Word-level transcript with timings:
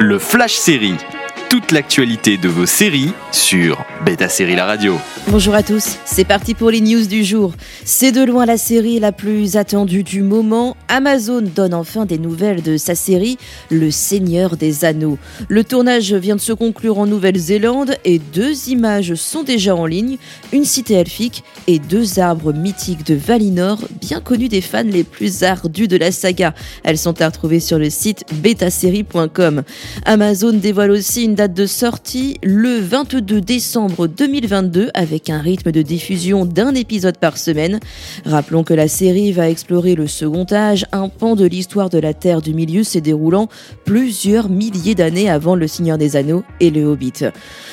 Le 0.00 0.18
Flash 0.18 0.54
Série. 0.54 0.96
Toute 1.54 1.70
l'actualité 1.70 2.36
de 2.36 2.48
vos 2.48 2.66
séries 2.66 3.12
sur 3.30 3.84
Beta 4.04 4.28
Série 4.28 4.56
La 4.56 4.64
Radio. 4.64 4.98
Bonjour 5.28 5.54
à 5.54 5.62
tous, 5.62 5.98
c'est 6.04 6.24
parti 6.24 6.52
pour 6.52 6.70
les 6.70 6.80
news 6.80 7.06
du 7.06 7.22
jour. 7.22 7.54
C'est 7.84 8.10
de 8.10 8.24
loin 8.24 8.44
la 8.44 8.56
série 8.56 8.98
la 8.98 9.12
plus 9.12 9.56
attendue 9.56 10.02
du 10.02 10.22
moment. 10.22 10.76
Amazon 10.88 11.42
donne 11.42 11.72
enfin 11.72 12.06
des 12.06 12.18
nouvelles 12.18 12.60
de 12.60 12.76
sa 12.76 12.96
série 12.96 13.38
Le 13.70 13.92
Seigneur 13.92 14.56
des 14.56 14.84
Anneaux. 14.84 15.16
Le 15.48 15.62
tournage 15.62 16.12
vient 16.12 16.34
de 16.34 16.40
se 16.40 16.52
conclure 16.52 16.98
en 16.98 17.06
Nouvelle-Zélande 17.06 17.94
et 18.04 18.18
deux 18.18 18.68
images 18.68 19.14
sont 19.14 19.44
déjà 19.44 19.76
en 19.76 19.86
ligne, 19.86 20.18
une 20.52 20.64
cité 20.64 20.94
elfique 20.94 21.44
et 21.68 21.78
deux 21.78 22.18
arbres 22.18 22.52
mythiques 22.52 23.06
de 23.06 23.14
Valinor, 23.14 23.78
bien 24.00 24.20
connus 24.20 24.48
des 24.48 24.60
fans 24.60 24.82
les 24.82 25.04
plus 25.04 25.44
ardus 25.44 25.86
de 25.86 25.96
la 25.96 26.10
saga. 26.10 26.52
Elles 26.82 26.98
sont 26.98 27.22
à 27.22 27.26
retrouver 27.26 27.60
sur 27.60 27.78
le 27.78 27.90
site 27.90 28.24
betasérie.com. 28.42 29.62
Amazon 30.04 30.52
dévoile 30.52 30.90
aussi 30.90 31.22
une 31.22 31.36
date 31.36 31.43
de 31.48 31.66
sortie 31.66 32.38
le 32.42 32.78
22 32.78 33.40
décembre 33.40 34.06
2022 34.06 34.90
avec 34.94 35.28
un 35.28 35.38
rythme 35.38 35.72
de 35.72 35.82
diffusion 35.82 36.46
d'un 36.46 36.74
épisode 36.74 37.18
par 37.18 37.36
semaine. 37.36 37.80
Rappelons 38.24 38.64
que 38.64 38.72
la 38.72 38.88
série 38.88 39.32
va 39.32 39.50
explorer 39.50 39.94
le 39.94 40.06
second 40.06 40.46
âge, 40.50 40.86
un 40.92 41.08
pan 41.08 41.34
de 41.36 41.44
l'histoire 41.44 41.90
de 41.90 41.98
la 41.98 42.14
Terre 42.14 42.40
du 42.40 42.54
Milieu 42.54 42.84
s'est 42.84 43.00
déroulant 43.00 43.48
plusieurs 43.84 44.48
milliers 44.48 44.94
d'années 44.94 45.28
avant 45.28 45.54
Le 45.54 45.66
Seigneur 45.66 45.98
des 45.98 46.16
Anneaux 46.16 46.44
et 46.60 46.70
Le 46.70 46.84
Hobbit. 46.84 47.24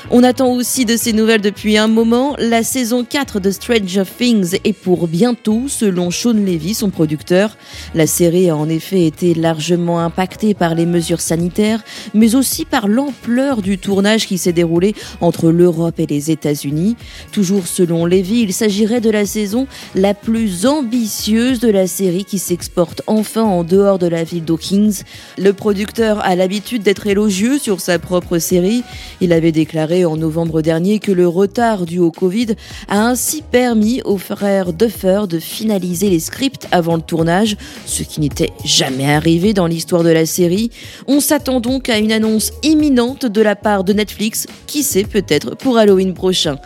On 0.10 0.24
attend 0.24 0.52
aussi 0.54 0.86
de 0.86 0.98
ces 0.98 1.14
nouvelles 1.14 1.42
depuis 1.42 1.78
un 1.78 1.88
moment. 1.88 2.36
La 2.40 2.64
saison 2.64 3.06
4 3.06 3.40
de 3.40 3.52
Stranger 3.52 4.04
Things 4.18 4.58
est 4.64 4.74
pour 4.74 5.08
bientôt, 5.08 5.64
selon 5.68 6.12
Sean 6.12 6.34
Levy, 6.34 6.74
son 6.74 6.90
producteur. 6.90 7.58
La 7.96 8.08
série 8.08 8.50
a 8.50 8.56
en 8.58 8.68
effet 8.68 9.06
été 9.06 9.34
largement 9.34 10.00
impactée 10.00 10.54
par 10.54 10.76
les 10.76 10.86
mesures 10.86 11.22
sanitaires, 11.22 11.84
mais 12.14 12.36
aussi 12.36 12.66
par 12.66 12.88
l'ampleur 12.88 13.61
du 13.62 13.78
tournage 13.78 14.28
qui 14.28 14.38
s'est 14.38 14.54
déroulé 14.54 14.94
entre 15.22 15.50
l'Europe 15.50 16.00
et 16.00 16.06
les 16.06 16.32
États-Unis. 16.32 16.96
Toujours 17.32 17.68
selon 17.68 18.06
Levy, 18.06 18.42
il 18.42 18.54
s'agirait 18.54 19.02
de 19.02 19.10
la 19.10 19.26
saison 19.26 19.68
la 19.96 20.14
plus 20.14 20.66
ambitieuse 20.66 21.60
de 21.60 21.70
la 21.70 21.88
série 21.88 22.26
qui 22.26 22.40
s'exporte 22.40 23.02
enfin 23.08 23.44
en 23.44 23.64
dehors 23.64 24.00
de 24.00 24.08
la 24.08 24.24
ville 24.24 24.46
d'Hawkins. 24.46 25.04
Le 25.38 25.54
producteur 25.54 26.20
a 26.24 26.36
l'habitude 26.36 26.84
d'être 26.84 27.08
élogieux 27.08 27.58
sur 27.58 27.82
sa 27.82 28.00
propre 28.00 28.38
série. 28.40 28.84
Il 29.20 29.34
avait 29.34 29.52
déclaré 29.52 30.06
en 30.06 30.18
novembre 30.18 30.62
dernier 30.62 31.00
que 31.00 31.12
le 31.12 31.28
retard 31.28 31.86
dû 31.86 32.00
au 32.00 32.12
Covid 32.12 32.48
a 32.88 33.06
ainsi 33.06 33.42
permis 33.42 34.02
aux 34.04 34.18
frères 34.18 34.74
Duffer 34.74 35.24
de 35.30 35.40
finaliser 35.40 36.10
les 36.10 36.20
scripts 36.20 36.68
avant 36.72 36.96
le 36.96 37.02
tournage, 37.02 37.58
ce 37.86 38.04
qui 38.04 38.20
n'était 38.20 38.52
jamais 38.64 39.12
arrivé 39.12 39.54
dans 39.54 39.68
l'histoire 39.68 40.04
de 40.04 40.10
la 40.10 40.26
série. 40.26 40.72
On 41.08 41.20
s'attend 41.20 41.60
donc 41.60 41.90
à 41.90 41.98
une 41.98 42.12
annonce 42.12 42.52
imminente 42.64 43.26
de 43.42 43.44
la 43.44 43.56
part 43.56 43.84
de 43.84 43.92
Netflix, 43.92 44.46
qui 44.68 44.84
sait 44.84 45.04
peut-être 45.04 45.56
pour 45.56 45.80
Halloween 45.80 46.14
prochain. 46.14 46.58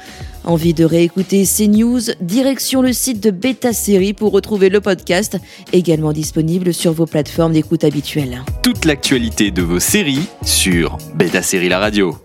Envie 0.44 0.74
de 0.74 0.84
réécouter 0.84 1.46
ces 1.46 1.70
news 1.70 2.02
Direction 2.20 2.82
le 2.82 2.92
site 2.92 3.24
de 3.24 3.32
Beta 3.32 3.72
Série 3.72 4.14
pour 4.14 4.34
retrouver 4.34 4.68
le 4.68 4.82
podcast, 4.82 5.38
également 5.72 6.12
disponible 6.12 6.74
sur 6.74 6.92
vos 6.92 7.06
plateformes 7.06 7.54
d'écoute 7.54 7.86
habituelles. 7.86 8.42
Toute 8.62 8.84
l'actualité 8.84 9.52
de 9.52 9.62
vos 9.62 9.80
séries 9.80 10.28
sur 10.44 10.98
Beta 11.16 11.42
Série 11.42 11.70
La 11.70 11.80
Radio. 11.80 12.25